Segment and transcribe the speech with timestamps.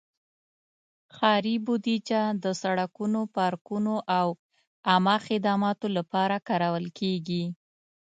[1.15, 4.27] ښاري بودیجه د سړکونو، پارکونو، او
[4.89, 7.43] عامه خدماتو لپاره کارول کېږي.